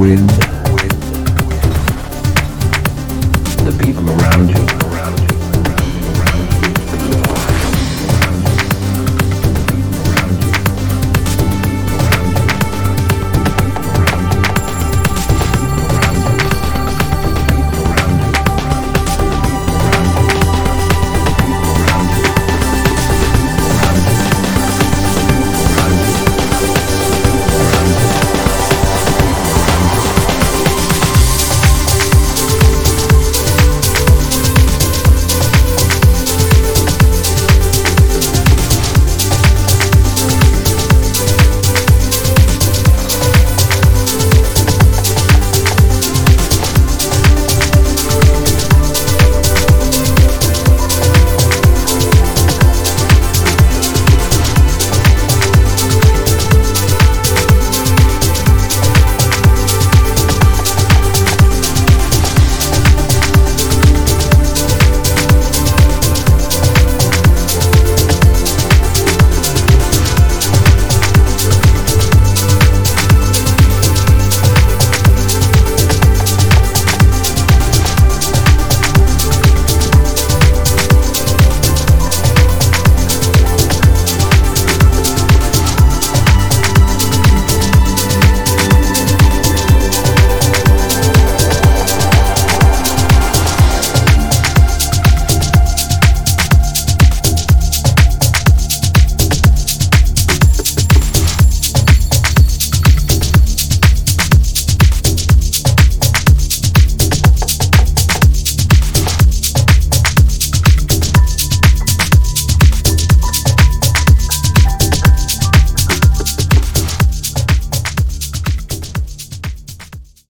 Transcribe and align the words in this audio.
wind, 0.00 0.49